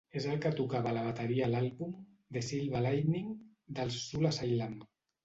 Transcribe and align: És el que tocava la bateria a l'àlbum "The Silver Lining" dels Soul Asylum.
És 0.19 0.23
el 0.29 0.37
que 0.43 0.51
tocava 0.59 0.93
la 0.97 1.01
bateria 1.07 1.43
a 1.47 1.49
l'àlbum 1.55 1.91
"The 2.37 2.43
Silver 2.47 2.81
Lining" 2.87 3.29
dels 3.81 4.01
Soul 4.07 4.31
Asylum. 4.31 4.75